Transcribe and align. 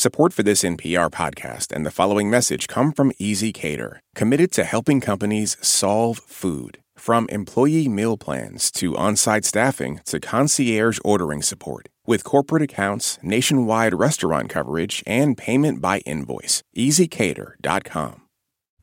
Support 0.00 0.32
for 0.32 0.42
this 0.42 0.62
NPR 0.62 1.10
podcast 1.10 1.70
and 1.70 1.84
the 1.84 1.90
following 1.90 2.30
message 2.30 2.68
come 2.68 2.90
from 2.90 3.12
ezCater, 3.20 3.98
committed 4.14 4.50
to 4.52 4.64
helping 4.64 4.98
companies 4.98 5.58
solve 5.60 6.20
food. 6.26 6.78
From 6.96 7.26
employee 7.28 7.86
meal 7.86 8.16
plans 8.16 8.70
to 8.78 8.96
on 8.96 9.14
site 9.16 9.44
staffing 9.44 10.00
to 10.06 10.18
concierge 10.18 10.98
ordering 11.04 11.42
support. 11.42 11.90
With 12.06 12.24
corporate 12.24 12.62
accounts, 12.62 13.18
nationwide 13.22 13.92
restaurant 13.92 14.48
coverage, 14.48 15.02
and 15.06 15.36
payment 15.36 15.82
by 15.82 15.98
invoice. 16.06 16.62
ezCater.com. 16.74 18.22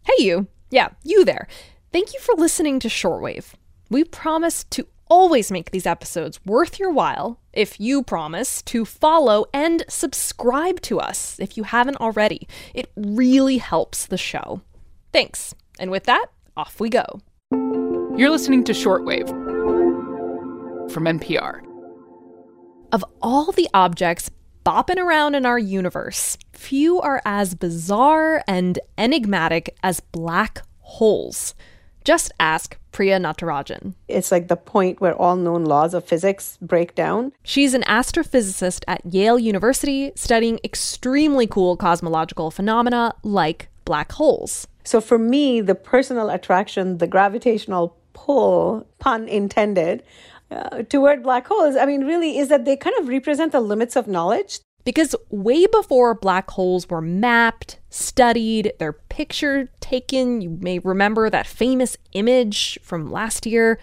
Hey, 0.03 0.23
you. 0.23 0.45
Yeah, 0.69 0.89
you 1.01 1.25
there. 1.25 1.47
Thank 1.91 2.13
you 2.13 2.19
for 2.19 2.35
listening 2.35 2.79
to 2.81 2.89
Shortwave. 2.89 3.55
We 3.89 4.03
promise 4.03 4.65
to 4.69 4.87
always 5.09 5.51
make 5.51 5.71
these 5.71 5.85
episodes 5.85 6.39
worth 6.45 6.79
your 6.79 6.91
while 6.91 7.39
if 7.53 7.79
you 7.79 8.03
promise 8.03 8.61
to 8.63 8.85
follow 8.85 9.45
and 9.53 9.83
subscribe 9.89 10.81
to 10.81 10.99
us 10.99 11.39
if 11.39 11.57
you 11.57 11.63
haven't 11.63 11.97
already. 11.97 12.47
It 12.73 12.91
really 12.95 13.57
helps 13.57 14.05
the 14.05 14.17
show. 14.17 14.61
Thanks. 15.11 15.53
And 15.79 15.91
with 15.91 16.05
that, 16.05 16.27
off 16.55 16.79
we 16.79 16.89
go. 16.89 17.21
You're 17.51 18.31
listening 18.31 18.63
to 18.65 18.73
Shortwave 18.73 19.27
from 20.91 21.05
NPR. 21.05 21.61
Of 22.91 23.03
all 23.21 23.51
the 23.51 23.69
objects 23.73 24.31
bopping 24.65 24.97
around 24.97 25.35
in 25.35 25.45
our 25.45 25.59
universe, 25.59 26.37
few 26.53 26.99
are 26.99 27.21
as 27.25 27.55
bizarre 27.55 28.43
and 28.47 28.79
enigmatic 28.97 29.75
as 29.83 29.99
black 29.99 30.61
holes. 30.79 31.53
Just 32.07 32.31
ask 32.39 32.77
Priya 32.93 33.19
Natarajan. 33.19 33.93
It's 34.07 34.31
like 34.31 34.47
the 34.47 34.55
point 34.55 35.01
where 35.01 35.13
all 35.13 35.35
known 35.35 35.65
laws 35.65 35.93
of 35.93 36.05
physics 36.05 36.57
break 36.61 36.95
down. 36.95 37.33
She's 37.43 37.73
an 37.73 37.81
astrophysicist 37.81 38.85
at 38.87 39.05
Yale 39.05 39.37
University 39.37 40.13
studying 40.15 40.57
extremely 40.63 41.47
cool 41.47 41.75
cosmological 41.75 42.49
phenomena 42.49 43.13
like 43.23 43.67
black 43.83 44.13
holes. 44.13 44.67
So 44.85 45.01
for 45.01 45.17
me, 45.17 45.59
the 45.59 45.75
personal 45.75 46.29
attraction, 46.29 46.99
the 46.99 47.07
gravitational 47.07 47.97
pull, 48.13 48.87
pun 48.99 49.27
intended, 49.27 50.01
uh, 50.49 50.83
toward 50.83 51.23
black 51.23 51.45
holes, 51.47 51.75
I 51.75 51.85
mean, 51.85 52.05
really 52.05 52.37
is 52.37 52.47
that 52.47 52.63
they 52.63 52.77
kind 52.77 52.95
of 53.01 53.09
represent 53.09 53.51
the 53.51 53.59
limits 53.59 53.97
of 53.97 54.07
knowledge. 54.07 54.61
Because 54.87 55.13
way 55.29 55.65
before 55.65 56.13
black 56.13 56.49
holes 56.49 56.89
were 56.89 57.01
mapped, 57.01 57.77
studied, 57.89 58.71
their 58.79 58.93
picture 58.93 59.67
taken, 59.81 60.39
you 60.39 60.49
may 60.61 60.79
remember 60.79 61.29
that 61.29 61.45
famous 61.45 61.97
image 62.13 62.79
from 62.81 63.11
last 63.11 63.45
year, 63.45 63.81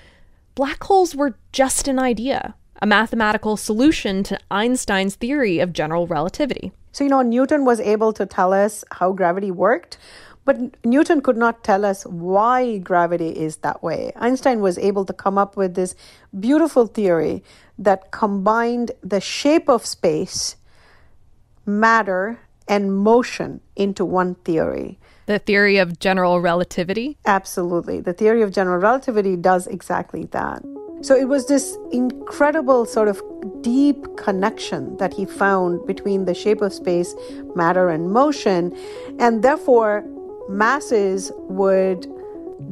black 0.55 0.83
holes 0.83 1.15
were 1.15 1.37
just 1.53 1.89
an 1.89 1.99
idea, 1.99 2.55
a 2.81 2.87
mathematical 2.87 3.59
solution 3.59 4.23
to 4.23 4.41
Einstein's 4.51 5.17
theory 5.17 5.59
of 5.59 5.75
general 5.75 6.07
relativity. 6.07 6.73
So, 6.93 7.05
you 7.05 7.11
know, 7.11 7.21
Newton 7.21 7.67
was 7.67 7.81
able 7.81 8.15
to 8.15 8.25
tell 8.25 8.55
us 8.55 8.83
how 8.93 9.13
gravity 9.13 9.51
worked, 9.51 9.99
but 10.47 10.57
Newton 10.87 11.21
could 11.21 11.37
not 11.37 11.63
tell 11.63 11.85
us 11.85 12.05
why 12.05 12.79
gravity 12.79 13.29
is 13.29 13.59
that 13.59 13.83
way. 13.83 14.13
Einstein 14.17 14.63
was 14.63 14.79
able 14.79 15.05
to 15.05 15.13
come 15.13 15.37
up 15.37 15.55
with 15.55 15.75
this 15.75 15.95
beautiful 16.41 16.87
theory 16.87 17.45
that 17.79 18.11
combined 18.11 18.93
the 19.03 19.21
shape 19.21 19.69
of 19.69 19.85
space, 19.85 20.57
matter, 21.67 22.41
and 22.69 22.97
motion 22.97 23.61
into 23.77 24.05
one 24.05 24.35
theory. 24.37 24.99
The 25.27 25.39
theory 25.39 25.79
of 25.79 25.99
general 25.99 26.41
relativity? 26.41 27.19
Absolutely. 27.27 28.01
The 28.01 28.13
theory 28.13 28.43
of 28.43 28.53
general 28.53 28.79
relativity 28.79 29.37
does 29.37 29.67
exactly 29.67 30.25
that. 30.33 30.63
So 31.03 31.15
it 31.15 31.29
was 31.29 31.47
this 31.47 31.77
incredible 31.93 32.87
sort 32.87 33.09
of 33.09 33.21
deep 33.61 34.17
connection 34.17 34.97
that 34.97 35.13
he 35.13 35.27
found 35.27 35.87
between 35.87 36.25
the 36.25 36.35
shape 36.35 36.63
of 36.63 36.73
space, 36.73 37.15
matter, 37.55 37.91
and 37.91 38.11
motion. 38.11 38.75
And 39.19 39.43
therefore, 39.43 40.05
masses 40.49 41.31
would 41.37 42.07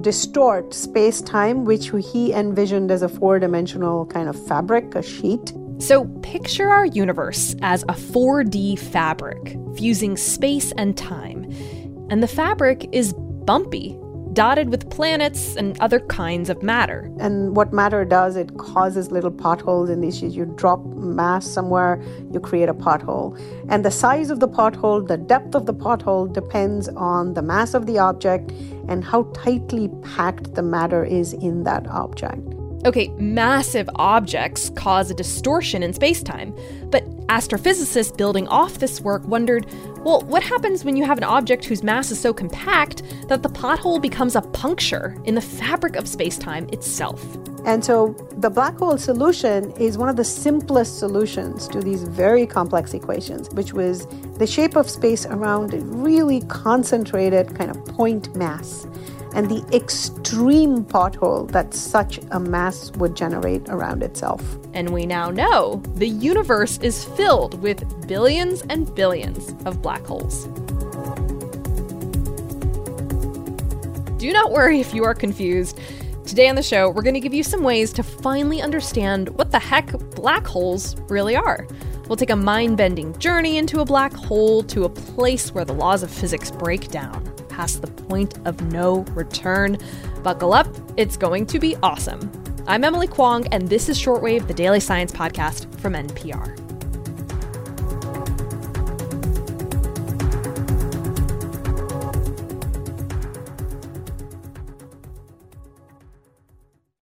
distort 0.00 0.72
space 0.72 1.20
time, 1.20 1.64
which 1.64 1.90
he 1.90 2.32
envisioned 2.32 2.90
as 2.90 3.02
a 3.02 3.08
four 3.08 3.38
dimensional 3.38 4.06
kind 4.06 4.28
of 4.28 4.46
fabric, 4.46 4.94
a 4.94 5.02
sheet. 5.02 5.52
So 5.82 6.04
picture 6.22 6.68
our 6.68 6.86
universe 6.86 7.56
as 7.60 7.82
a 7.82 7.94
4D 7.94 8.78
fabric, 8.78 9.56
fusing 9.76 10.16
space 10.16 10.70
and 10.78 10.96
time. 10.96 11.50
And 12.08 12.22
the 12.22 12.28
fabric 12.28 12.88
is 12.92 13.12
bumpy, 13.14 13.98
dotted 14.32 14.68
with 14.68 14.88
planets 14.90 15.56
and 15.56 15.76
other 15.80 15.98
kinds 15.98 16.48
of 16.50 16.62
matter. 16.62 17.10
And 17.18 17.56
what 17.56 17.72
matter 17.72 18.04
does, 18.04 18.36
it 18.36 18.56
causes 18.58 19.10
little 19.10 19.32
potholes 19.32 19.90
in 19.90 20.00
these. 20.00 20.22
You 20.22 20.44
drop 20.54 20.84
mass 20.84 21.48
somewhere, 21.48 22.00
you 22.32 22.38
create 22.38 22.68
a 22.68 22.74
pothole. 22.74 23.36
And 23.68 23.84
the 23.84 23.90
size 23.90 24.30
of 24.30 24.38
the 24.38 24.48
pothole, 24.48 25.08
the 25.08 25.16
depth 25.16 25.56
of 25.56 25.66
the 25.66 25.74
pothole 25.74 26.32
depends 26.32 26.90
on 26.90 27.34
the 27.34 27.42
mass 27.42 27.74
of 27.74 27.86
the 27.86 27.98
object 27.98 28.52
and 28.88 29.02
how 29.02 29.24
tightly 29.34 29.90
packed 30.02 30.54
the 30.54 30.62
matter 30.62 31.04
is 31.04 31.32
in 31.32 31.64
that 31.64 31.88
object. 31.88 32.51
Okay, 32.84 33.08
massive 33.16 33.88
objects 33.94 34.70
cause 34.70 35.08
a 35.08 35.14
distortion 35.14 35.84
in 35.84 35.92
spacetime, 35.92 36.52
but 36.90 37.04
astrophysicists 37.28 38.16
building 38.16 38.48
off 38.48 38.80
this 38.80 39.00
work 39.00 39.26
wondered 39.28 39.66
well, 40.04 40.22
what 40.22 40.42
happens 40.42 40.84
when 40.84 40.96
you 40.96 41.04
have 41.04 41.16
an 41.16 41.22
object 41.22 41.64
whose 41.64 41.84
mass 41.84 42.10
is 42.10 42.18
so 42.18 42.34
compact 42.34 43.04
that 43.28 43.44
the 43.44 43.48
pothole 43.48 44.02
becomes 44.02 44.34
a 44.34 44.42
puncture 44.42 45.16
in 45.24 45.36
the 45.36 45.40
fabric 45.40 45.94
of 45.94 46.06
spacetime 46.06 46.72
itself? 46.74 47.24
And 47.64 47.84
so 47.84 48.16
the 48.38 48.50
black 48.50 48.76
hole 48.78 48.98
solution 48.98 49.70
is 49.76 49.96
one 49.96 50.08
of 50.08 50.16
the 50.16 50.24
simplest 50.24 50.98
solutions 50.98 51.68
to 51.68 51.80
these 51.80 52.02
very 52.02 52.48
complex 52.48 52.94
equations, 52.94 53.48
which 53.50 53.72
was 53.72 54.08
the 54.38 54.46
shape 54.46 54.74
of 54.74 54.90
space 54.90 55.24
around 55.24 55.72
a 55.72 55.78
really 55.78 56.40
concentrated 56.48 57.54
kind 57.54 57.70
of 57.70 57.84
point 57.84 58.34
mass 58.34 58.88
and 59.34 59.48
the 59.48 59.64
extreme 59.74 60.84
pothole 60.84 61.50
that 61.50 61.74
such 61.74 62.18
a 62.30 62.40
mass 62.40 62.90
would 62.92 63.16
generate 63.16 63.68
around 63.68 64.02
itself. 64.02 64.42
And 64.74 64.90
we 64.90 65.06
now 65.06 65.30
know 65.30 65.82
the 65.94 66.08
universe 66.08 66.78
is 66.78 67.04
filled 67.04 67.60
with 67.62 68.06
billions 68.06 68.62
and 68.68 68.92
billions 68.94 69.54
of 69.66 69.82
black 69.82 70.04
holes. 70.04 70.46
Do 74.18 74.32
not 74.32 74.52
worry 74.52 74.80
if 74.80 74.94
you 74.94 75.04
are 75.04 75.14
confused. 75.14 75.80
Today 76.26 76.48
on 76.48 76.54
the 76.54 76.62
show, 76.62 76.88
we're 76.88 77.02
going 77.02 77.14
to 77.14 77.20
give 77.20 77.34
you 77.34 77.42
some 77.42 77.62
ways 77.62 77.92
to 77.94 78.02
finally 78.02 78.62
understand 78.62 79.28
what 79.30 79.50
the 79.50 79.58
heck 79.58 79.90
black 80.14 80.46
holes 80.46 80.96
really 81.08 81.34
are. 81.34 81.66
We'll 82.08 82.16
take 82.16 82.30
a 82.30 82.36
mind 82.36 82.76
bending 82.76 83.18
journey 83.18 83.58
into 83.58 83.80
a 83.80 83.84
black 83.84 84.12
hole 84.12 84.62
to 84.64 84.84
a 84.84 84.88
place 84.88 85.52
where 85.52 85.64
the 85.64 85.72
laws 85.72 86.02
of 86.02 86.10
physics 86.10 86.50
break 86.50 86.88
down 86.88 87.31
past 87.62 87.80
the 87.80 87.86
point 87.86 88.36
of 88.44 88.60
no 88.72 89.02
return. 89.14 89.78
Buckle 90.24 90.52
up, 90.52 90.66
it's 90.96 91.16
going 91.16 91.46
to 91.46 91.60
be 91.60 91.76
awesome. 91.80 92.20
I'm 92.66 92.82
Emily 92.82 93.06
Kwong, 93.06 93.46
and 93.52 93.68
this 93.68 93.88
is 93.88 93.96
Shortwave, 93.96 94.48
the 94.48 94.54
daily 94.54 94.80
science 94.80 95.12
podcast 95.12 95.72
from 95.78 95.92
NPR. 95.92 96.58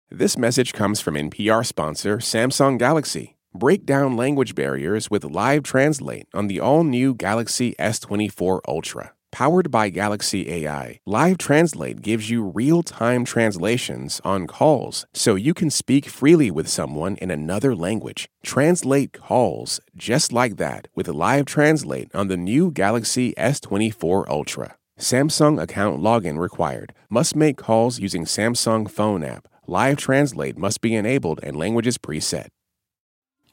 This 0.09 0.38
message 0.38 0.72
comes 0.72 1.00
from 1.00 1.16
NPR 1.16 1.66
sponsor 1.66 2.19
Samsung 2.19 2.78
Galaxy. 2.78 3.37
Break 3.53 3.84
down 3.84 4.16
language 4.16 4.54
barriers 4.54 5.10
with 5.10 5.25
Live 5.25 5.64
Translate 5.64 6.28
on 6.32 6.47
the 6.47 6.60
all 6.60 6.84
new 6.84 7.12
Galaxy 7.12 7.75
S24 7.81 8.60
Ultra. 8.69 9.14
Powered 9.34 9.69
by 9.69 9.89
Galaxy 9.89 10.49
AI, 10.49 11.00
Live 11.06 11.39
Translate 11.39 12.03
gives 12.03 12.31
you 12.31 12.53
real 12.55 12.84
time 12.84 13.25
translations 13.25 14.21
on 14.25 14.47
calls 14.47 15.06
so 15.12 15.34
you 15.34 15.53
can 15.53 15.71
speak 15.71 16.06
freely 16.06 16.53
with 16.53 16.69
someone 16.69 17.17
in 17.17 17.33
another 17.33 17.75
language. 17.75 18.28
Translate 18.44 19.12
calls 19.12 19.81
just 19.97 20.33
like 20.33 20.56
that 20.59 20.87
with 20.94 21.09
Live 21.09 21.47
Translate 21.47 22.15
on 22.15 22.28
the 22.28 22.37
new 22.37 22.71
Galaxy 22.71 23.34
S24 23.37 24.25
Ultra. 24.29 24.76
Samsung 25.00 25.61
account 25.61 26.00
login 26.00 26.38
required. 26.38 26.94
Must 27.11 27.35
make 27.35 27.56
calls 27.56 27.99
using 27.99 28.26
Samsung 28.26 28.88
phone 28.88 29.25
app. 29.25 29.49
Live 29.67 29.97
Translate 29.97 30.56
must 30.56 30.81
be 30.81 30.94
enabled 30.94 31.41
and 31.43 31.56
languages 31.56 31.99
preset. 31.99 32.50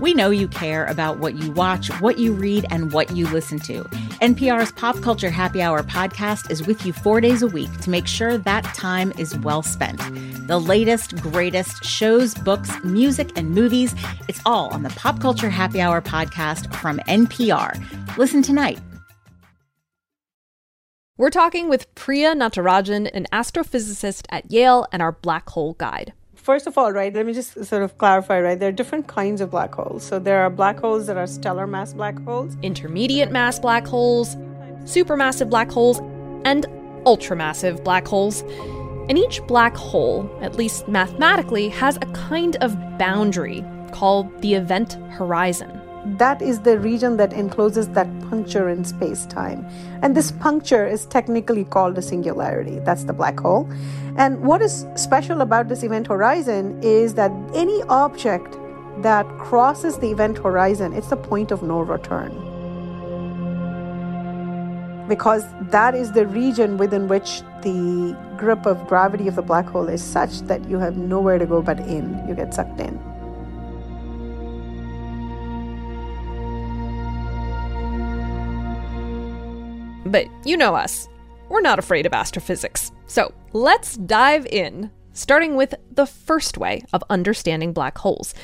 We 0.00 0.14
know 0.14 0.30
you 0.30 0.48
care 0.48 0.86
about 0.86 1.18
what 1.18 1.34
you 1.34 1.50
watch, 1.52 1.88
what 2.00 2.18
you 2.18 2.32
read, 2.32 2.66
and 2.70 2.92
what 2.92 3.14
you 3.16 3.26
listen 3.28 3.58
to. 3.60 3.84
NPR's 4.22 4.72
Pop 4.72 5.00
Culture 5.02 5.30
Happy 5.30 5.60
Hour 5.60 5.82
podcast 5.82 6.50
is 6.50 6.66
with 6.66 6.86
you 6.86 6.92
four 6.92 7.20
days 7.20 7.42
a 7.42 7.46
week 7.46 7.70
to 7.80 7.90
make 7.90 8.06
sure 8.06 8.38
that 8.38 8.64
time 8.74 9.12
is 9.18 9.36
well 9.38 9.62
spent. 9.62 9.98
The 10.46 10.58
latest, 10.58 11.16
greatest 11.16 11.84
shows, 11.84 12.34
books, 12.34 12.70
music, 12.84 13.36
and 13.36 13.50
movies, 13.50 13.94
it's 14.28 14.40
all 14.46 14.68
on 14.68 14.82
the 14.82 14.90
Pop 14.90 15.20
Culture 15.20 15.50
Happy 15.50 15.80
Hour 15.80 16.00
podcast 16.02 16.74
from 16.76 16.98
NPR. 17.00 18.16
Listen 18.16 18.42
tonight. 18.42 18.78
We're 21.16 21.30
talking 21.30 21.68
with 21.68 21.94
Priya 21.94 22.34
Natarajan, 22.34 23.10
an 23.12 23.26
astrophysicist 23.32 24.24
at 24.30 24.50
Yale, 24.50 24.86
and 24.92 25.02
our 25.02 25.12
black 25.12 25.50
hole 25.50 25.74
guide 25.74 26.14
first 26.40 26.66
of 26.66 26.76
all, 26.78 26.92
right, 26.92 27.12
let 27.14 27.26
me 27.26 27.32
just 27.32 27.64
sort 27.64 27.82
of 27.82 27.96
clarify, 27.98 28.40
right? 28.40 28.58
There 28.58 28.68
are 28.68 28.72
different 28.72 29.06
kinds 29.06 29.40
of 29.40 29.50
black 29.50 29.74
holes. 29.74 30.02
So 30.02 30.18
there 30.18 30.42
are 30.42 30.50
black 30.50 30.80
holes 30.80 31.06
that 31.06 31.16
are 31.16 31.26
stellar 31.26 31.66
mass 31.66 31.92
black 31.92 32.18
holes, 32.24 32.56
intermediate 32.62 33.30
mass 33.30 33.58
black 33.58 33.86
holes, 33.86 34.36
supermassive 34.84 35.50
black 35.50 35.70
holes, 35.70 35.98
and 36.44 36.66
ultramassive 37.04 37.84
black 37.84 38.06
holes. 38.06 38.42
And 39.08 39.18
each 39.18 39.42
black 39.46 39.76
hole, 39.76 40.30
at 40.40 40.56
least 40.56 40.88
mathematically, 40.88 41.68
has 41.70 41.96
a 41.96 42.06
kind 42.12 42.56
of 42.56 42.76
boundary 42.98 43.64
called 43.92 44.40
the 44.40 44.54
event 44.54 44.94
horizon. 45.10 45.80
That 46.04 46.40
is 46.40 46.60
the 46.60 46.78
region 46.78 47.18
that 47.18 47.34
encloses 47.34 47.88
that 47.90 48.08
puncture 48.30 48.70
in 48.70 48.84
space 48.84 49.26
time. 49.26 49.66
And 50.00 50.16
this 50.16 50.32
puncture 50.32 50.86
is 50.86 51.04
technically 51.04 51.64
called 51.64 51.98
a 51.98 52.02
singularity. 52.02 52.78
That's 52.78 53.04
the 53.04 53.12
black 53.12 53.38
hole. 53.38 53.70
And 54.16 54.40
what 54.40 54.62
is 54.62 54.86
special 54.96 55.42
about 55.42 55.68
this 55.68 55.82
event 55.82 56.06
horizon 56.06 56.82
is 56.82 57.14
that 57.14 57.30
any 57.54 57.82
object 57.84 58.56
that 59.02 59.26
crosses 59.38 59.98
the 59.98 60.10
event 60.10 60.38
horizon, 60.38 60.94
it's 60.94 61.08
the 61.08 61.16
point 61.16 61.50
of 61.50 61.62
no 61.62 61.80
return. 61.80 62.32
Because 65.06 65.44
that 65.70 65.94
is 65.94 66.12
the 66.12 66.26
region 66.26 66.78
within 66.78 67.08
which 67.08 67.42
the 67.62 68.16
grip 68.38 68.64
of 68.64 68.86
gravity 68.86 69.28
of 69.28 69.36
the 69.36 69.42
black 69.42 69.66
hole 69.66 69.88
is 69.88 70.02
such 70.02 70.40
that 70.42 70.66
you 70.66 70.78
have 70.78 70.96
nowhere 70.96 71.38
to 71.38 71.44
go 71.44 71.60
but 71.60 71.78
in. 71.80 72.26
You 72.26 72.34
get 72.34 72.54
sucked 72.54 72.80
in. 72.80 73.09
But 80.10 80.26
you 80.44 80.56
know 80.56 80.74
us. 80.74 81.08
We're 81.48 81.60
not 81.60 81.78
afraid 81.78 82.04
of 82.04 82.12
astrophysics. 82.12 82.90
So 83.06 83.32
let's 83.52 83.96
dive 83.96 84.44
in, 84.46 84.90
starting 85.12 85.54
with 85.54 85.74
the 85.92 86.06
first 86.06 86.58
way 86.58 86.82
of 86.92 87.04
understanding 87.08 87.72
black 87.72 87.98
holes. 87.98 88.34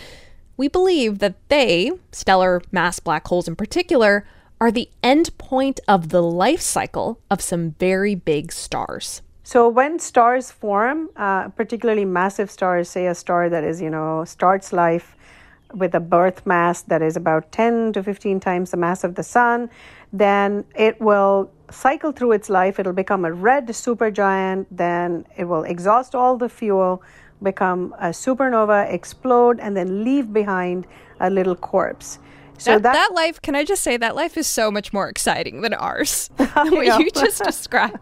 We 0.57 0.69
believe 0.69 1.19
that 1.19 1.35
they, 1.49 1.91
stellar 2.13 2.63
mass 2.71 3.01
black 3.01 3.27
holes 3.27 3.49
in 3.49 3.57
particular, 3.57 4.27
are 4.61 4.71
the 4.71 4.89
end 5.03 5.37
point 5.39 5.81
of 5.89 6.11
the 6.11 6.23
life 6.23 6.61
cycle 6.61 7.21
of 7.31 7.41
some 7.41 7.73
very 7.73 8.15
big 8.15 8.53
stars. 8.53 9.23
So 9.43 9.69
when 9.69 9.99
stars 9.99 10.53
form, 10.53 11.11
uh, 11.17 11.49
particularly 11.49 12.05
massive 12.05 12.51
stars, 12.51 12.89
say 12.89 13.07
a 13.07 13.15
star 13.15 13.49
that 13.49 13.65
is, 13.65 13.81
you 13.81 13.91
know, 13.91 14.25
starts 14.25 14.73
life 14.73 15.17
with 15.75 15.95
a 15.95 16.01
birth 16.01 16.47
mass 16.47 16.83
that 16.83 17.03
is 17.03 17.17
about 17.17 17.51
10 17.53 17.93
to 17.93 18.03
15 18.03 18.41
times 18.41 18.71
the 18.71 18.77
mass 18.77 19.05
of 19.05 19.17
the 19.17 19.23
sun, 19.23 19.69
then 20.13 20.65
it 20.75 21.01
will 21.01 21.51
cycle 21.71 22.13
through 22.13 22.33
its 22.33 22.49
life. 22.49 22.79
It'll 22.79 22.93
become 22.93 23.25
a 23.25 23.33
red 23.33 23.67
supergiant, 23.69 24.67
then 24.71 25.27
it 25.37 25.45
will 25.45 25.65
exhaust 25.65 26.15
all 26.15 26.37
the 26.37 26.49
fuel, 26.49 27.03
become 27.43 27.95
a 27.99 28.09
supernova, 28.09 28.93
explode, 28.93 29.61
and 29.61 29.77
then 29.77 30.05
leave 30.05 30.33
behind 30.33 30.87
a 31.21 31.31
little 31.31 31.57
corpse. 31.57 32.19
So 32.59 32.73
that, 32.73 32.83
that, 32.85 32.93
that 32.95 33.15
life, 33.15 33.41
can 33.43 33.55
I 33.55 33.65
just 33.65 33.83
say, 33.83 33.97
that 33.99 34.17
life 34.17 34.37
is 34.37 34.47
so 34.47 34.71
much 34.71 34.93
more 34.93 35.09
exciting 35.09 35.61
than 35.61 35.75
ours. 35.75 36.31
what 36.37 36.99
you 36.99 37.11
just 37.11 37.43
described. 37.45 37.99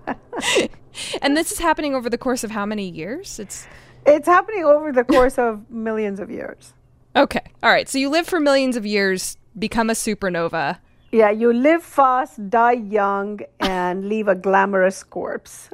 and 1.21 1.37
this 1.37 1.51
is 1.51 1.59
happening 1.59 1.95
over 1.95 2.09
the 2.09 2.19
course 2.19 2.45
of 2.45 2.53
how 2.53 2.65
many 2.65 2.89
years? 2.89 3.39
It's 3.39 3.67
it's 4.07 4.27
happening 4.27 4.65
over 4.65 4.93
the 4.93 5.05
course 5.05 5.39
of 5.39 5.71
millions 5.71 6.21
of 6.21 6.31
years. 6.31 6.75
Okay. 7.17 7.41
All 7.63 7.71
right. 7.71 7.89
So 7.89 7.99
you 7.99 8.11
live 8.11 8.27
for 8.27 8.39
millions 8.39 8.77
of 8.77 8.85
years, 8.85 9.39
become 9.59 9.89
a 9.89 9.95
supernova, 9.95 10.79
yeah, 11.15 11.31
you 11.31 11.53
live 11.53 11.85
fast, 11.85 12.51
die 12.51 12.73
young, 12.73 13.39
and 13.61 14.09
leave 14.09 14.27
a 14.27 14.35
glamorous 14.35 15.05
corpse. 15.05 15.71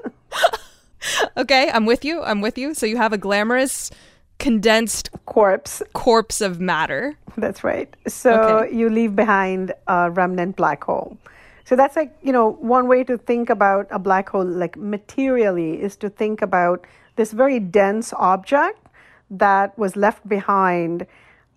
okay, 1.38 1.70
I'm 1.72 1.86
with 1.86 2.04
you. 2.04 2.20
I'm 2.22 2.42
with 2.42 2.58
you. 2.58 2.74
So 2.74 2.84
you 2.84 2.98
have 2.98 3.14
a 3.14 3.18
glamorous, 3.18 3.90
condensed 4.38 5.08
corpse, 5.24 5.82
corpse 5.94 6.42
of 6.42 6.60
matter. 6.60 7.16
That's 7.38 7.64
right. 7.64 7.88
So 8.06 8.32
okay. 8.32 8.76
you 8.76 8.90
leave 8.90 9.16
behind 9.16 9.72
a 9.86 10.10
remnant 10.10 10.56
black 10.56 10.84
hole. 10.84 11.16
So 11.64 11.74
that's 11.74 11.96
like, 11.96 12.14
you 12.22 12.32
know, 12.32 12.50
one 12.60 12.86
way 12.86 13.02
to 13.04 13.16
think 13.16 13.48
about 13.48 13.86
a 13.90 13.98
black 13.98 14.28
hole, 14.28 14.44
like 14.44 14.76
materially, 14.76 15.80
is 15.80 15.96
to 15.96 16.10
think 16.10 16.42
about 16.42 16.86
this 17.16 17.32
very 17.32 17.60
dense 17.60 18.12
object 18.12 18.86
that 19.30 19.78
was 19.78 19.96
left 19.96 20.28
behind 20.28 21.06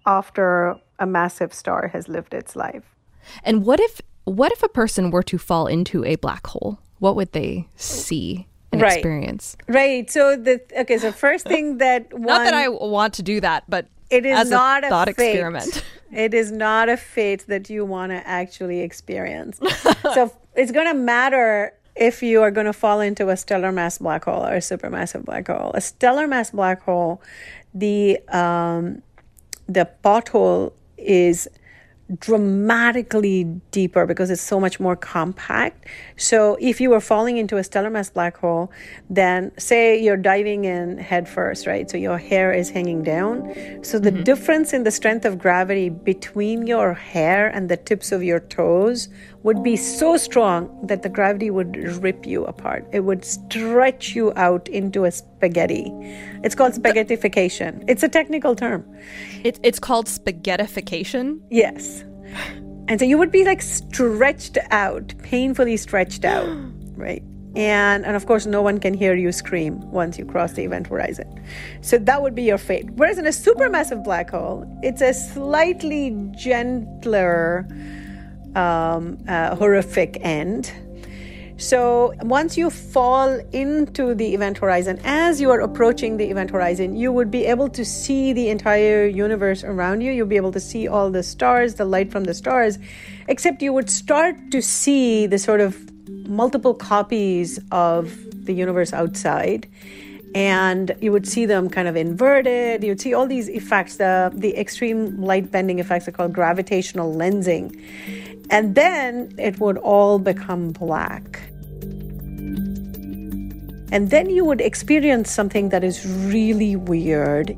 after 0.06 0.80
a 1.00 1.06
massive 1.06 1.54
star 1.54 1.90
has 1.90 2.08
lived 2.08 2.34
its 2.34 2.56
life. 2.56 2.93
And 3.44 3.66
what 3.66 3.80
if 3.80 4.02
what 4.26 4.52
if 4.52 4.64
a 4.64 4.70
person 4.70 5.12
were 5.12 5.24
to 5.24 5.38
fall 5.38 5.68
into 5.68 6.04
a 6.06 6.16
black 6.16 6.48
hole? 6.48 6.80
What 7.00 7.16
would 7.16 7.34
they 7.34 7.68
see 7.76 8.48
and 8.72 8.82
right. 8.82 8.94
experience? 8.94 9.58
Right. 9.68 10.10
So 10.10 10.36
the 10.36 10.62
okay. 10.80 10.98
So 10.98 11.12
first 11.12 11.46
thing 11.46 11.78
that 11.80 12.14
one, 12.14 12.22
not 12.28 12.44
that 12.46 12.54
I 12.54 12.70
want 12.70 13.16
to 13.16 13.24
do 13.24 13.42
that, 13.42 13.64
but 13.70 13.88
it 14.10 14.26
is 14.26 14.50
not 14.50 14.84
a, 14.84 14.90
thought 14.90 15.08
a 15.08 15.12
experiment. 15.12 15.84
It 16.14 16.36
is 16.36 16.52
not 16.52 16.90
a 16.90 16.98
fate 16.98 17.46
that 17.48 17.72
you 17.72 17.86
want 17.86 18.12
to 18.12 18.28
actually 18.28 18.82
experience. 18.82 19.60
so 20.14 20.32
it's 20.56 20.72
going 20.72 20.86
to 20.86 20.94
matter 20.94 21.74
if 21.96 22.22
you 22.22 22.44
are 22.44 22.52
going 22.52 22.68
to 22.68 22.74
fall 22.74 23.00
into 23.00 23.30
a 23.30 23.38
stellar 23.38 23.72
mass 23.72 23.98
black 23.98 24.26
hole 24.26 24.44
or 24.44 24.54
a 24.54 24.60
supermassive 24.60 25.26
black 25.26 25.48
hole. 25.48 25.72
A 25.74 25.82
stellar 25.82 26.28
mass 26.28 26.52
black 26.52 26.84
hole, 26.84 27.20
the 27.74 28.20
um, 28.30 29.02
the 29.68 29.90
pothole 30.04 30.74
is 30.98 31.48
dramatically 32.20 33.44
deeper 33.72 34.06
because 34.06 34.30
it's 34.30 34.42
so 34.42 34.60
much 34.60 34.80
more 34.80 34.96
compact. 34.96 35.88
So 36.18 36.58
if 36.60 36.82
you 36.82 36.90
were 36.90 37.00
falling 37.00 37.38
into 37.38 37.58
a 37.58 37.64
stellar 37.64 37.90
mass 37.90 38.10
black 38.10 38.38
hole, 38.38 38.72
then 39.10 39.52
say 39.58 40.02
you're 40.02 40.18
diving 40.18 40.66
in 40.66 40.98
head 40.98 41.28
first, 41.28 41.66
right? 41.68 41.90
So 41.90 41.98
your 41.98 42.18
hair 42.18 42.52
is 42.52 42.70
hanging 42.70 43.04
down. 43.04 43.54
So 43.84 44.00
the 44.00 44.12
mm-hmm. 44.12 44.24
difference 44.24 44.74
in 44.74 44.84
the 44.84 44.92
strength 44.92 45.26
of 45.26 45.38
gravity 45.38 45.90
between 45.90 46.68
your 46.68 46.94
hair 46.94 47.48
and 47.48 47.70
the 47.70 47.78
tips 47.78 48.12
of 48.12 48.24
your 48.24 48.40
toes 48.40 49.10
would 49.44 49.62
be 49.62 49.76
so 49.76 50.16
strong 50.16 50.70
that 50.88 51.04
the 51.04 51.10
gravity 51.10 51.50
would 51.50 51.76
rip 52.02 52.26
you 52.26 52.46
apart. 52.46 52.88
It 52.92 53.02
would 53.02 53.26
stretch 53.26 54.16
you 54.16 54.32
out 54.36 54.70
into 54.70 55.04
a 55.04 55.12
spaghetti. 55.12 55.92
It's 56.44 56.56
called 56.56 56.74
spaghettification. 56.74 57.84
It's 57.88 58.04
a 58.04 58.10
technical 58.10 58.56
term. 58.56 58.86
It, 59.44 59.60
it's 59.62 59.80
called 59.80 60.08
spaghettification? 60.08 61.42
Yes. 61.50 62.06
And 62.88 63.00
so 63.00 63.06
you 63.06 63.18
would 63.18 63.32
be 63.32 63.44
like 63.44 63.62
stretched 63.62 64.58
out, 64.72 65.14
painfully 65.24 65.78
stretched 65.78 66.26
out, 66.26 66.48
right? 66.96 67.24
And 67.56 68.04
and 68.04 68.16
of 68.16 68.26
course 68.26 68.48
no 68.48 68.64
one 68.64 68.80
can 68.80 68.96
hear 68.96 69.14
you 69.14 69.32
scream 69.32 69.80
once 69.92 70.18
you 70.18 70.26
cross 70.26 70.54
the 70.54 70.64
event 70.64 70.88
horizon. 70.88 71.44
So 71.82 72.00
that 72.00 72.22
would 72.22 72.34
be 72.34 72.44
your 72.44 72.58
fate. 72.58 72.90
Whereas 72.92 73.20
in 73.20 73.28
a 73.28 73.30
supermassive 73.30 74.04
black 74.04 74.32
hole, 74.32 74.66
it's 74.82 75.02
a 75.02 75.14
slightly 75.14 76.18
gentler 76.36 77.68
um, 78.56 79.18
uh, 79.28 79.56
horrific 79.56 80.18
end. 80.22 80.72
So 81.58 82.14
once 82.22 82.58
you 82.58 82.70
fall 82.70 83.40
into 83.52 84.16
the 84.16 84.34
event 84.34 84.58
horizon, 84.58 85.00
as 85.04 85.40
you 85.40 85.52
are 85.52 85.62
approaching 85.62 86.18
the 86.18 86.30
event 86.30 86.50
horizon, 86.50 86.96
you 86.96 87.12
would 87.12 87.30
be 87.30 87.46
able 87.46 87.70
to 87.70 87.86
see 87.86 88.34
the 88.34 88.50
entire 88.50 89.06
universe 89.06 89.64
around 89.64 90.02
you. 90.02 90.12
You'll 90.12 90.28
be 90.28 90.36
able 90.36 90.52
to 90.52 90.60
see 90.60 90.88
all 90.88 91.12
the 91.12 91.24
stars, 91.24 91.76
the 91.76 91.86
light 91.86 92.12
from 92.12 92.24
the 92.26 92.34
stars, 92.34 92.80
except 93.28 93.62
you 93.62 93.72
would 93.72 93.90
start 93.90 94.36
to 94.52 94.62
see 94.62 95.28
the 95.28 95.38
sort 95.38 95.62
of 95.62 95.78
multiple 96.28 96.74
copies 96.74 97.60
of 97.72 98.18
the 98.46 98.54
universe 98.54 98.92
outside 98.92 99.68
and 100.36 100.96
you 101.00 101.12
would 101.12 101.28
see 101.28 101.46
them 101.46 101.70
kind 101.70 101.88
of 101.88 101.96
inverted 101.96 102.84
you'd 102.84 103.00
see 103.00 103.14
all 103.14 103.28
these 103.28 103.50
effects 103.50 103.98
the 103.98 104.32
the 104.34 104.58
extreme 104.58 105.22
light 105.22 105.52
bending 105.52 105.80
effects 105.80 106.08
are 106.08 106.12
called 106.12 106.34
gravitational 106.34 107.14
lensing 107.14 107.80
and 108.50 108.76
then 108.76 109.34
it 109.38 109.60
would 109.60 109.78
all 109.78 110.20
become 110.20 110.72
black. 110.72 111.42
And 113.92 114.10
then 114.10 114.30
you 114.30 114.44
would 114.46 114.62
experience 114.62 115.32
something 115.32 115.70
that 115.70 115.84
is 115.84 116.06
really 116.06 116.76
weird. 116.76 117.58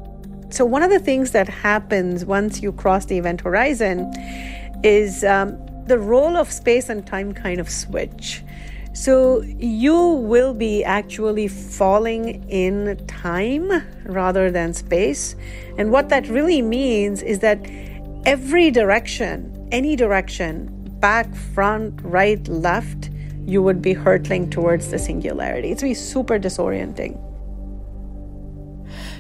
So, 0.50 0.66
one 0.66 0.84
of 0.84 0.90
the 0.90 1.00
things 1.00 1.32
that 1.32 1.50
happens 1.50 2.24
once 2.24 2.62
you 2.62 2.72
cross 2.72 3.06
the 3.06 3.18
event 3.18 3.42
horizon 3.42 4.12
is 4.84 5.24
um, 5.24 5.58
the 5.88 5.98
role 5.98 6.38
of 6.38 6.52
space 6.52 6.90
and 6.90 7.06
time 7.06 7.34
kind 7.34 7.60
of 7.60 7.70
switch. 7.70 8.44
So, 8.96 9.42
you 9.60 9.96
will 10.32 10.54
be 10.54 10.84
actually 10.84 11.50
falling 11.50 12.50
in 12.50 12.96
time 13.08 13.70
rather 14.06 14.50
than 14.50 14.74
space. 14.74 15.36
And 15.78 15.92
what 15.92 16.08
that 16.10 16.28
really 16.30 16.62
means 16.62 17.22
is 17.22 17.40
that 17.40 17.60
every 18.26 18.72
direction, 18.72 19.68
any 19.74 19.98
direction, 19.98 20.70
back, 21.02 21.36
front, 21.54 22.00
right, 22.04 22.48
left, 22.48 23.10
you 23.46 23.62
would 23.62 23.82
be 23.82 23.92
hurtling 23.94 24.50
towards 24.50 24.90
the 24.90 24.98
singularity. 24.98 25.72
It's 25.72 25.84
be 25.84 25.94
super 25.94 26.40
disorienting. 26.40 27.20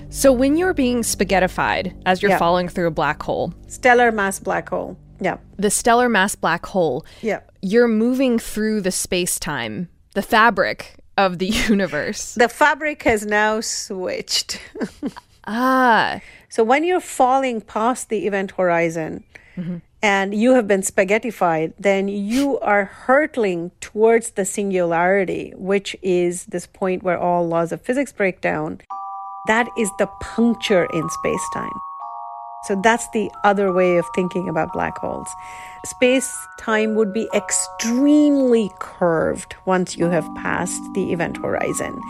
So 0.09 0.31
when 0.31 0.55
you're 0.55 0.73
being 0.73 1.01
spaghettified 1.01 1.93
as 2.05 2.21
you're 2.21 2.31
Yeah. 2.31 2.37
falling 2.37 2.69
through 2.69 2.87
a 2.87 2.91
black 2.91 3.21
hole, 3.21 3.53
Stellar 3.67 4.11
mass 4.11 4.39
black 4.39 4.69
hole. 4.69 4.95
Yeah. 5.19 5.37
the 5.57 5.69
stellar 5.69 6.09
mass 6.09 6.35
black 6.35 6.65
hole, 6.65 7.05
Yeah. 7.21 7.39
You're 7.65 7.87
moving 7.87 8.37
through 8.37 8.79
the 8.79 8.91
space 8.91 9.39
time, 9.39 9.89
the 10.13 10.21
fabric 10.21 10.97
of 11.17 11.39
the 11.39 11.47
universe. 11.69 12.35
The 12.35 12.47
fabric 12.47 13.01
has 13.03 13.25
now 13.25 13.59
switched. 13.61 14.61
ah, 15.47 16.21
So 16.49 16.63
when 16.63 16.83
you're 16.83 16.99
falling 17.01 17.61
past 17.61 18.09
the 18.09 18.27
event 18.27 18.51
horizon 18.51 19.23
and 20.03 20.35
you 20.35 20.53
have 20.53 20.67
been 20.67 20.81
spaghettified, 20.81 21.73
then 21.79 22.07
you 22.07 22.59
are 22.59 22.85
hurtling 22.85 23.71
towards 23.79 24.31
the 24.31 24.45
singularity, 24.45 25.53
which 25.55 25.95
is 26.03 26.45
this 26.45 26.67
point 26.67 27.01
where 27.01 27.17
all 27.17 27.47
laws 27.47 27.71
of 27.71 27.81
physics 27.81 28.13
break 28.13 28.41
down. 28.41 28.81
That 29.47 29.67
is 29.77 29.89
the 29.97 30.07
puncture 30.21 30.85
in 30.93 31.09
space 31.09 31.47
time. 31.53 31.79
So 32.67 32.79
that's 32.81 33.07
the 33.11 33.29
other 33.43 33.71
way 33.71 33.97
of 33.97 34.05
thinking 34.15 34.49
about 34.49 34.73
black 34.73 34.97
holes. 34.97 35.27
Space 35.85 36.35
time 36.57 36.95
would 36.95 37.13
be 37.13 37.29
extremely 37.33 38.71
curved 38.79 39.55
once 39.65 39.97
you 39.97 40.05
have 40.05 40.27
passed 40.35 40.81
the 40.95 41.13
event 41.13 41.37
horizon. 41.37 42.01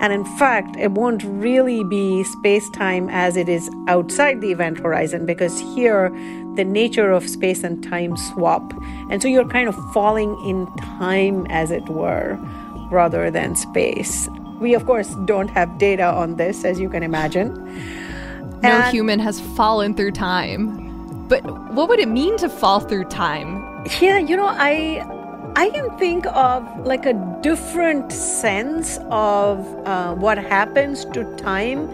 And 0.00 0.12
in 0.12 0.24
fact, 0.38 0.76
it 0.76 0.92
won't 0.92 1.22
really 1.24 1.84
be 1.84 2.24
space 2.24 2.70
time 2.70 3.08
as 3.10 3.36
it 3.36 3.48
is 3.48 3.68
outside 3.88 4.40
the 4.40 4.52
event 4.52 4.78
horizon 4.78 5.26
because 5.26 5.58
here 5.74 6.08
the 6.54 6.64
nature 6.64 7.10
of 7.10 7.28
space 7.28 7.62
and 7.62 7.82
time 7.82 8.16
swap. 8.16 8.72
And 9.10 9.20
so 9.20 9.28
you're 9.28 9.48
kind 9.48 9.68
of 9.68 9.76
falling 9.92 10.38
in 10.44 10.66
time, 10.98 11.46
as 11.50 11.70
it 11.70 11.86
were, 11.88 12.38
rather 12.90 13.30
than 13.30 13.56
space. 13.56 14.28
We, 14.58 14.74
of 14.74 14.86
course, 14.86 15.14
don't 15.24 15.48
have 15.48 15.78
data 15.78 16.04
on 16.04 16.36
this, 16.36 16.64
as 16.64 16.80
you 16.80 16.88
can 16.88 17.02
imagine. 17.02 17.52
No 18.62 18.68
And- 18.70 18.92
human 18.94 19.18
has 19.20 19.40
fallen 19.56 19.94
through 19.94 20.12
time. 20.12 20.84
But 21.28 21.44
what 21.74 21.88
would 21.90 22.00
it 22.00 22.08
mean 22.08 22.36
to 22.38 22.48
fall 22.48 22.80
through 22.80 23.04
time? 23.04 23.64
Yeah, 24.00 24.18
you 24.18 24.36
know, 24.36 24.48
I 24.48 25.04
I 25.56 25.70
can 25.70 25.90
think 25.98 26.26
of 26.26 26.64
like 26.86 27.04
a 27.04 27.14
different 27.42 28.12
sense 28.12 28.98
of 29.10 29.66
uh, 29.86 30.14
what 30.14 30.38
happens 30.38 31.04
to 31.06 31.24
time 31.36 31.88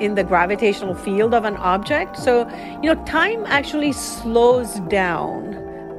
in 0.00 0.14
the 0.14 0.24
gravitational 0.24 0.94
field 0.94 1.34
of 1.34 1.44
an 1.44 1.56
object. 1.56 2.16
So, 2.18 2.48
you 2.82 2.94
know, 2.94 3.02
time 3.04 3.44
actually 3.46 3.92
slows 3.92 4.80
down 4.88 5.54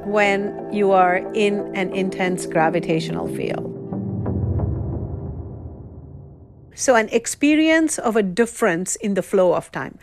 when 0.06 0.72
you 0.72 0.92
are 0.92 1.16
in 1.34 1.74
an 1.76 1.90
intense 1.94 2.46
gravitational 2.46 3.28
field. 3.28 3.68
So, 6.74 6.94
an 6.96 7.08
experience 7.10 7.98
of 7.98 8.16
a 8.16 8.22
difference 8.22 8.96
in 8.96 9.14
the 9.14 9.22
flow 9.22 9.54
of 9.54 9.70
time. 9.72 9.98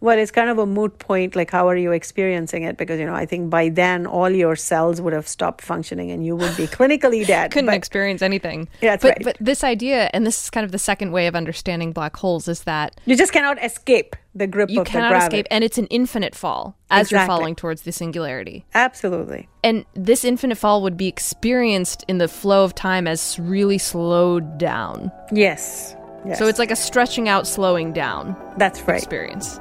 Well, 0.00 0.18
it's 0.18 0.30
kind 0.30 0.50
of 0.50 0.58
a 0.58 0.66
moot 0.66 0.98
point, 0.98 1.34
like, 1.36 1.50
how 1.50 1.68
are 1.68 1.76
you 1.76 1.92
experiencing 1.92 2.62
it? 2.62 2.76
Because, 2.76 2.98
you 3.00 3.06
know, 3.06 3.14
I 3.14 3.26
think 3.26 3.50
by 3.50 3.68
then 3.68 4.06
all 4.06 4.30
your 4.30 4.56
cells 4.56 5.00
would 5.00 5.12
have 5.12 5.26
stopped 5.28 5.62
functioning 5.62 6.10
and 6.10 6.24
you 6.24 6.36
would 6.36 6.56
be 6.56 6.66
clinically 6.66 7.26
dead. 7.26 7.44
You 7.44 7.48
couldn't 7.50 7.66
But- 7.66 7.74
experience 7.76 8.22
anything. 8.22 8.68
Yeah, 8.80 8.92
that's 8.92 9.02
but, 9.02 9.08
right. 9.16 9.24
But 9.24 9.36
this 9.40 9.64
idea, 9.64 10.10
and 10.12 10.26
this 10.26 10.44
is 10.44 10.50
kind 10.50 10.64
of 10.64 10.72
the 10.72 10.78
second 10.78 11.12
way 11.12 11.26
of 11.26 11.34
understanding 11.34 11.92
black 11.92 12.16
holes, 12.16 12.48
is 12.48 12.64
that 12.64 13.00
you 13.06 13.16
just 13.16 13.32
cannot 13.32 13.62
escape 13.64 14.16
the 14.34 14.46
grip 14.48 14.68
you 14.68 14.80
of 14.80 14.86
the 14.86 14.90
cannot 14.90 15.10
gravity. 15.10 15.36
escape, 15.36 15.46
and 15.50 15.62
it's 15.62 15.78
an 15.78 15.86
infinite 15.86 16.34
fall 16.34 16.76
as 16.90 17.12
you're 17.12 17.24
falling 17.24 17.54
towards 17.54 17.82
the 17.82 17.92
singularity. 17.92 18.64
Absolutely. 18.74 19.48
And 19.62 19.84
this 19.94 20.24
infinite 20.24 20.58
fall 20.58 20.82
would 20.82 20.96
be 20.96 21.06
experienced 21.06 22.04
in 22.08 22.18
the 22.18 22.26
flow 22.28 22.64
of 22.64 22.74
time 22.74 23.06
as 23.06 23.38
really 23.38 23.78
slowed 23.78 24.58
down. 24.58 25.12
Yes. 25.30 25.94
Yes. 26.24 26.38
So 26.38 26.46
it's 26.46 26.58
like 26.58 26.70
a 26.70 26.76
stretching 26.76 27.28
out, 27.28 27.46
slowing 27.46 27.92
down 27.92 28.36
that's 28.56 28.80
right. 28.82 28.98
experience. 28.98 29.60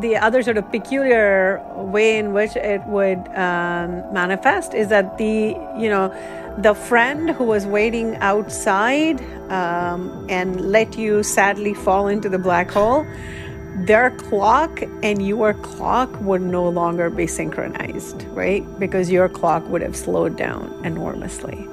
the 0.00 0.16
other 0.16 0.42
sort 0.42 0.58
of 0.58 0.70
peculiar 0.70 1.62
way 1.74 2.18
in 2.18 2.34
which 2.34 2.54
it 2.56 2.82
would 2.86 3.18
um, 3.28 4.04
manifest 4.12 4.74
is 4.74 4.88
that 4.88 5.16
the 5.16 5.56
you 5.78 5.88
know 5.88 6.12
the 6.58 6.74
friend 6.74 7.30
who 7.30 7.44
was 7.44 7.66
waiting 7.66 8.16
outside 8.16 9.20
um, 9.50 10.26
and 10.28 10.60
let 10.60 10.98
you 10.98 11.22
sadly 11.22 11.72
fall 11.72 12.06
into 12.06 12.28
the 12.28 12.38
black 12.38 12.70
hole 12.70 13.06
their 13.86 14.10
clock 14.10 14.82
and 15.02 15.26
your 15.26 15.54
clock 15.54 16.10
would 16.20 16.42
no 16.42 16.68
longer 16.68 17.08
be 17.08 17.26
synchronized 17.26 18.24
right 18.42 18.62
because 18.78 19.10
your 19.10 19.28
clock 19.28 19.66
would 19.68 19.80
have 19.80 19.96
slowed 19.96 20.36
down 20.36 20.68
enormously 20.84 21.66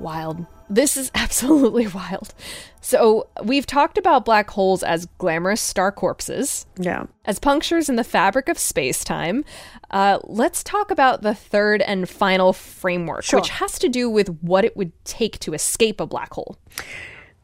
Wild. 0.00 0.46
This 0.70 0.96
is 0.96 1.10
absolutely 1.14 1.86
wild. 1.88 2.32
So, 2.80 3.28
we've 3.44 3.66
talked 3.66 3.98
about 3.98 4.24
black 4.24 4.48
holes 4.50 4.82
as 4.82 5.06
glamorous 5.18 5.60
star 5.60 5.92
corpses, 5.92 6.64
yeah 6.78 7.04
as 7.26 7.38
punctures 7.38 7.88
in 7.88 7.96
the 7.96 8.04
fabric 8.04 8.48
of 8.48 8.58
space 8.58 9.04
time. 9.04 9.44
Uh, 9.90 10.18
let's 10.24 10.64
talk 10.64 10.90
about 10.90 11.22
the 11.22 11.34
third 11.34 11.82
and 11.82 12.08
final 12.08 12.52
framework, 12.52 13.22
Sure. 13.24 13.38
which 13.40 13.50
has 13.50 13.78
to 13.80 13.88
do 13.88 14.08
with 14.08 14.28
what 14.40 14.64
it 14.64 14.76
would 14.76 14.92
take 15.04 15.38
to 15.40 15.52
escape 15.52 16.00
a 16.00 16.06
black 16.06 16.32
hole. 16.32 16.56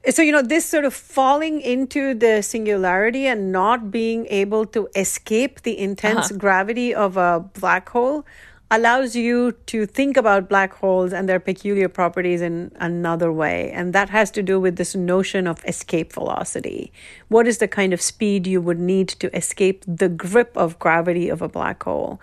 so 0.08 0.22
you 0.22 0.30
know 0.32 0.42
this 0.42 0.64
sort 0.64 0.84
of 0.84 0.94
falling 0.94 1.60
into 1.60 2.14
the 2.14 2.40
singularity 2.40 3.26
and 3.26 3.50
not 3.52 3.90
being 3.90 4.24
able 4.30 4.64
to 4.64 4.88
escape 4.94 5.62
the 5.62 5.76
intense 5.78 6.30
gravity 6.32 6.94
of 6.94 7.16
a 7.16 7.40
black 7.60 7.88
hole 7.88 8.24
allows 8.70 9.14
you 9.14 9.52
to 9.66 9.86
think 9.86 10.16
about 10.16 10.48
black 10.48 10.74
holes 10.74 11.12
and 11.12 11.28
their 11.28 11.38
peculiar 11.38 11.88
properties 11.88 12.40
in 12.40 12.72
another 12.76 13.32
way. 13.32 13.70
And 13.70 13.92
that 13.92 14.10
has 14.10 14.30
to 14.32 14.42
do 14.42 14.58
with 14.58 14.76
this 14.76 14.94
notion 14.94 15.46
of 15.46 15.64
escape 15.64 16.12
velocity. 16.12 16.92
What 17.28 17.46
is 17.46 17.58
the 17.58 17.68
kind 17.68 17.92
of 17.92 18.00
speed 18.00 18.46
you 18.46 18.60
would 18.60 18.80
need 18.80 19.08
to 19.08 19.34
escape 19.36 19.84
the 19.86 20.08
grip 20.08 20.56
of 20.56 20.78
gravity 20.78 21.28
of 21.28 21.42
a 21.42 21.48
black 21.48 21.82
hole? 21.84 22.20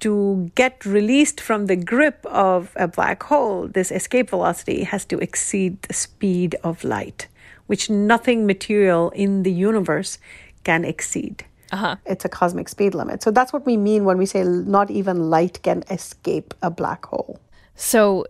To 0.00 0.50
get 0.54 0.84
released 0.84 1.40
from 1.40 1.66
the 1.66 1.76
grip 1.76 2.24
of 2.26 2.72
a 2.76 2.88
black 2.88 3.22
hole, 3.24 3.68
this 3.68 3.90
escape 3.90 4.30
velocity 4.30 4.84
has 4.84 5.04
to 5.06 5.18
exceed 5.18 5.82
the 5.82 5.94
speed 5.94 6.56
of 6.62 6.84
light, 6.84 7.28
which 7.66 7.90
nothing 7.90 8.46
material 8.46 9.10
in 9.10 9.42
the 9.42 9.52
universe 9.52 10.18
can 10.64 10.84
exceed. 10.84 11.44
Uh-huh. 11.72 11.96
It's 12.06 12.24
a 12.24 12.28
cosmic 12.28 12.68
speed 12.68 12.94
limit. 12.94 13.22
So 13.22 13.30
that's 13.30 13.52
what 13.52 13.66
we 13.66 13.76
mean 13.76 14.04
when 14.04 14.18
we 14.18 14.26
say 14.26 14.42
not 14.42 14.90
even 14.90 15.30
light 15.30 15.62
can 15.62 15.84
escape 15.90 16.54
a 16.62 16.70
black 16.70 17.06
hole. 17.06 17.38
So, 17.74 18.24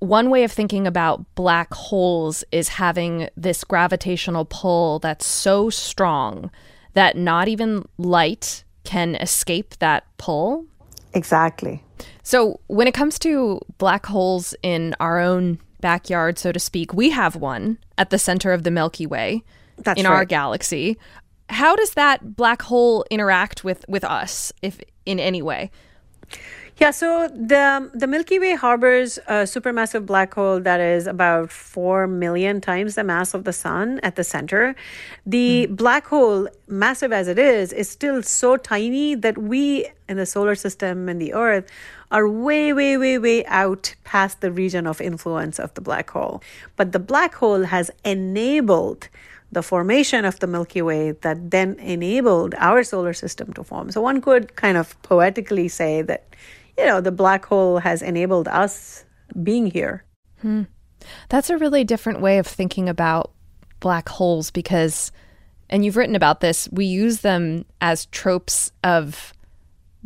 one 0.00 0.28
way 0.28 0.44
of 0.44 0.52
thinking 0.52 0.86
about 0.86 1.24
black 1.34 1.72
holes 1.72 2.44
is 2.52 2.68
having 2.68 3.28
this 3.36 3.64
gravitational 3.64 4.44
pull 4.44 4.98
that's 4.98 5.26
so 5.26 5.70
strong 5.70 6.50
that 6.92 7.16
not 7.16 7.48
even 7.48 7.86
light 7.96 8.64
can 8.84 9.14
escape 9.16 9.76
that 9.78 10.04
pull. 10.18 10.66
Exactly. 11.14 11.82
So, 12.22 12.60
when 12.66 12.86
it 12.86 12.94
comes 12.94 13.18
to 13.20 13.60
black 13.78 14.06
holes 14.06 14.54
in 14.62 14.94
our 15.00 15.20
own 15.20 15.58
backyard, 15.80 16.38
so 16.38 16.52
to 16.52 16.60
speak, 16.60 16.92
we 16.94 17.10
have 17.10 17.36
one 17.36 17.78
at 17.98 18.10
the 18.10 18.18
center 18.18 18.52
of 18.52 18.62
the 18.62 18.70
Milky 18.70 19.06
Way 19.06 19.42
That's 19.78 20.00
in 20.00 20.06
our 20.06 20.24
galaxy. 20.24 20.96
How 21.48 21.76
does 21.76 21.94
that 21.94 22.36
black 22.36 22.62
hole 22.62 23.04
interact 23.10 23.64
with 23.64 23.84
with 23.88 24.04
us, 24.04 24.52
if 24.62 24.80
in 25.04 25.20
any 25.20 25.42
way? 25.42 25.70
Yeah, 26.76 26.90
so 26.90 27.28
the 27.28 27.88
the 27.94 28.08
Milky 28.08 28.40
Way 28.40 28.56
harbors 28.56 29.18
a 29.28 29.44
supermassive 29.44 30.06
black 30.06 30.34
hole 30.34 30.58
that 30.58 30.80
is 30.80 31.06
about 31.06 31.52
4 31.52 32.08
million 32.08 32.60
times 32.60 32.96
the 32.96 33.04
mass 33.04 33.32
of 33.32 33.44
the 33.44 33.52
sun 33.52 34.00
at 34.02 34.16
the 34.16 34.24
center. 34.24 34.74
The 35.24 35.66
hmm. 35.66 35.74
black 35.76 36.06
hole, 36.08 36.48
massive 36.66 37.12
as 37.12 37.28
it 37.28 37.38
is, 37.38 37.72
is 37.72 37.88
still 37.88 38.24
so 38.24 38.56
tiny 38.56 39.14
that 39.14 39.38
we 39.38 39.86
in 40.08 40.16
the 40.16 40.26
solar 40.26 40.56
system 40.56 41.08
and 41.08 41.20
the 41.20 41.32
earth 41.32 41.70
are 42.10 42.28
way 42.28 42.72
way 42.72 42.96
way 42.96 43.18
way 43.18 43.46
out 43.46 43.94
past 44.02 44.40
the 44.40 44.50
region 44.50 44.84
of 44.84 45.00
influence 45.00 45.60
of 45.60 45.72
the 45.74 45.80
black 45.80 46.10
hole. 46.10 46.42
But 46.74 46.90
the 46.90 46.98
black 46.98 47.34
hole 47.36 47.62
has 47.62 47.92
enabled 48.04 49.08
the 49.54 49.62
formation 49.62 50.24
of 50.24 50.38
the 50.40 50.46
Milky 50.46 50.82
Way 50.82 51.12
that 51.12 51.50
then 51.50 51.74
enabled 51.78 52.54
our 52.58 52.84
solar 52.84 53.14
system 53.14 53.52
to 53.54 53.64
form. 53.64 53.90
So 53.90 54.00
one 54.00 54.20
could 54.20 54.56
kind 54.56 54.76
of 54.76 55.00
poetically 55.02 55.68
say 55.68 56.02
that, 56.02 56.34
you 56.76 56.84
know, 56.84 57.00
the 57.00 57.12
black 57.12 57.46
hole 57.46 57.78
has 57.78 58.02
enabled 58.02 58.48
us 58.48 59.04
being 59.42 59.66
here. 59.66 60.04
Hmm. 60.40 60.64
That's 61.28 61.50
a 61.50 61.58
really 61.58 61.84
different 61.84 62.20
way 62.20 62.38
of 62.38 62.46
thinking 62.46 62.88
about 62.88 63.32
black 63.80 64.08
holes 64.08 64.50
because, 64.50 65.12
and 65.68 65.84
you've 65.84 65.96
written 65.96 66.16
about 66.16 66.40
this, 66.40 66.68
we 66.70 66.84
use 66.84 67.20
them 67.20 67.64
as 67.80 68.06
tropes 68.06 68.72
of 68.82 69.32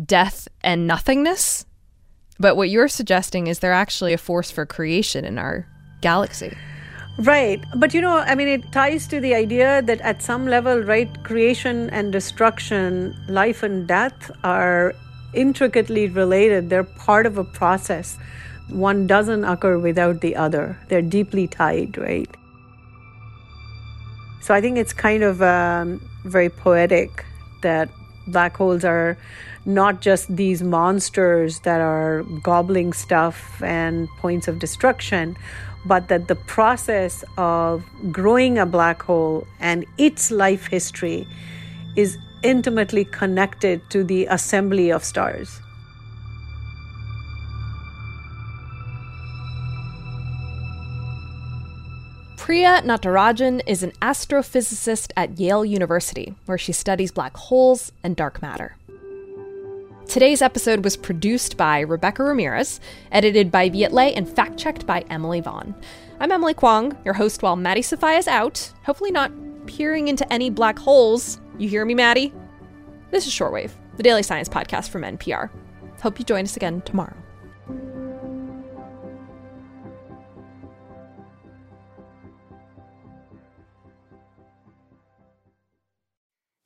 death 0.05 0.49
and 0.63 0.87
nothingness. 0.87 1.67
But 2.39 2.57
what 2.57 2.71
you're 2.71 2.89
suggesting 2.89 3.49
is 3.49 3.59
they're 3.59 3.73
actually 3.73 4.13
a 4.13 4.19
force 4.19 4.51
for 4.51 4.65
creation 4.65 5.25
in 5.25 5.39
our 5.39 5.67
galaxy. 6.01 6.57
Right. 7.19 7.63
But 7.75 7.95
you 7.95 8.01
know, 8.01 8.19
I 8.19 8.37
mean, 8.37 8.47
it 8.47 8.71
ties 8.71 9.09
to 9.09 9.19
the 9.19 9.35
idea 9.35 9.83
that 9.83 10.01
at 10.03 10.23
some 10.23 10.47
level, 10.47 10.83
right, 10.83 11.11
creation 11.25 11.91
and 11.91 12.13
destruction, 12.13 13.17
life 13.29 13.65
and 13.65 13.89
death 13.89 14.31
are 14.45 14.95
intricately 15.35 16.07
related. 16.09 16.71
They're 16.71 16.85
part 16.85 17.27
of 17.27 17.37
a 17.37 17.45
process. 17.45 18.17
One 18.69 19.09
doesn't 19.09 19.45
occur 19.45 19.79
without 19.79 20.21
the 20.21 20.37
other, 20.37 20.79
they're 20.89 21.03
deeply 21.03 21.49
tied, 21.49 21.99
right? 21.99 22.29
So 24.41 24.55
I 24.55 24.61
think 24.61 24.79
it's 24.79 24.93
kind 24.93 25.23
of 25.23 25.43
um, 25.43 26.01
very 26.25 26.49
poetic 26.49 27.25
that 27.63 27.89
black 28.29 28.57
holes 28.57 28.85
are 28.85 29.19
not 29.65 30.01
just 30.01 30.35
these 30.35 30.63
monsters 30.63 31.61
that 31.61 31.81
are 31.81 32.23
gobbling 32.43 32.93
stuff 32.93 33.63
and 33.63 34.09
points 34.19 34.49
of 34.49 34.59
destruction, 34.59 35.37
but 35.89 36.09
that 36.09 36.29
the 36.29 36.37
process 36.37 37.25
of 37.39 37.83
growing 38.13 38.59
a 38.59 38.67
black 38.67 39.03
hole 39.03 39.47
and 39.59 39.87
its 39.97 40.31
life 40.31 40.67
history 40.67 41.27
is 41.97 42.19
intimately 42.43 43.05
connected 43.07 43.81
to 43.91 44.05
the 44.05 44.27
assembly 44.27 44.93
of 44.93 45.03
stars. 45.03 45.61
Priya 52.37 52.81
Natarajan 52.83 53.61
is 53.67 53.83
an 53.83 53.93
astrophysicist 54.01 55.13
at 55.17 55.39
Yale 55.39 55.65
University, 55.65 56.35
where 56.47 56.57
she 56.57 56.73
studies 56.73 57.13
black 57.13 57.37
holes 57.37 57.93
and 58.03 58.17
dark 58.17 58.41
matter. 58.41 58.77
Today's 60.09 60.41
episode 60.41 60.85
was 60.85 60.97
produced 60.97 61.59
by 61.59 61.81
Rebecca 61.81 62.23
Ramirez, 62.25 62.81
edited 63.13 63.51
by 63.51 63.69
Viet 63.69 63.93
Le, 63.93 64.05
and 64.05 64.27
fact 64.27 64.57
checked 64.57 64.87
by 64.87 65.05
Emily 65.11 65.43
Vaughn. 65.43 65.75
I'm 66.19 66.33
Emily 66.33 66.55
Kwong, 66.55 66.97
your 67.05 67.13
host 67.13 67.43
while 67.43 67.57
Maddie 67.57 67.83
Sofia 67.83 68.17
is 68.17 68.27
out, 68.27 68.73
hopefully 68.85 69.11
not 69.11 69.31
peering 69.67 70.09
into 70.09 70.31
any 70.33 70.49
black 70.49 70.79
holes. 70.79 71.39
You 71.59 71.69
hear 71.69 71.85
me, 71.85 71.95
Maddie? 71.95 72.33
This 73.11 73.27
is 73.27 73.35
Shortwave, 73.35 73.73
the 73.99 74.03
daily 74.03 74.23
science 74.23 74.49
podcast 74.49 74.89
from 74.89 75.03
NPR. 75.03 75.51
Hope 76.01 76.19
you 76.19 76.25
join 76.25 76.45
us 76.45 76.57
again 76.57 76.81
tomorrow. 76.81 77.15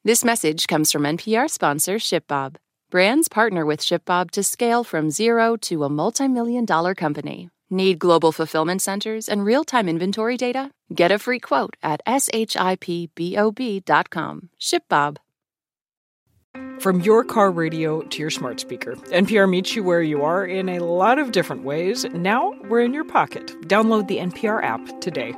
This 0.05 0.25
message 0.25 0.69
comes 0.69 0.93
from 0.93 1.03
NPR 1.03 1.51
sponsor 1.51 1.97
ShipBob. 1.97 2.55
Brands 2.93 3.27
partner 3.27 3.65
with 3.65 3.81
ShipBob 3.81 4.33
to 4.33 4.43
scale 4.43 4.85
from 4.85 5.11
zero 5.11 5.57
to 5.63 5.85
a 5.85 5.89
multi-million 5.89 6.67
dollar 6.67 6.95
company. 6.95 7.49
Need 7.71 7.99
global 7.99 8.33
fulfillment 8.33 8.83
centers 8.83 9.31
and 9.31 9.47
real-time 9.47 9.89
inventory 9.89 10.37
data? 10.37 10.71
Get 10.95 11.11
a 11.11 11.19
free 11.19 11.41
quote 11.41 11.75
at 11.83 12.05
shipbob.com. 12.05 13.09
ShipBob. 14.61 15.17
From 16.81 17.01
your 17.01 17.25
car 17.25 17.51
radio 17.51 18.03
to 18.03 18.21
your 18.21 18.29
smart 18.29 18.61
speaker, 18.61 18.93
NPR 19.11 19.49
meets 19.49 19.75
you 19.75 19.83
where 19.83 20.03
you 20.03 20.23
are 20.23 20.45
in 20.45 20.69
a 20.69 20.81
lot 20.81 21.19
of 21.19 21.33
different 21.33 21.65
ways. 21.65 22.05
Now 22.13 22.53
we're 22.69 22.83
in 22.83 22.93
your 22.93 23.05
pocket. 23.05 23.47
Download 23.69 24.07
the 24.07 24.19
NPR 24.19 24.63
app 24.63 25.01
today. 25.01 25.35